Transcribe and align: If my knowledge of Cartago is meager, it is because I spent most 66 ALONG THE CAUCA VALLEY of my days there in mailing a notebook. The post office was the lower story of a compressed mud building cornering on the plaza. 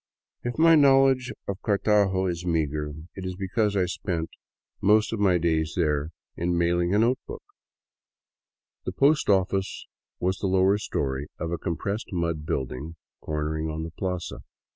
If 0.41 0.57
my 0.57 0.73
knowledge 0.73 1.31
of 1.47 1.61
Cartago 1.61 2.25
is 2.25 2.43
meager, 2.43 2.93
it 3.13 3.23
is 3.23 3.35
because 3.35 3.75
I 3.75 3.85
spent 3.85 4.31
most 4.81 5.09
66 5.11 5.19
ALONG 5.19 5.21
THE 5.21 5.37
CAUCA 5.37 5.37
VALLEY 5.37 5.37
of 5.37 5.41
my 5.41 5.47
days 5.47 5.73
there 5.75 6.09
in 6.37 6.57
mailing 6.57 6.95
a 6.95 6.97
notebook. 6.97 7.43
The 8.85 8.91
post 8.93 9.29
office 9.29 9.85
was 10.19 10.39
the 10.39 10.47
lower 10.47 10.79
story 10.79 11.27
of 11.37 11.51
a 11.51 11.59
compressed 11.59 12.09
mud 12.11 12.47
building 12.47 12.95
cornering 13.21 13.69
on 13.69 13.83
the 13.83 13.91
plaza. 13.91 14.39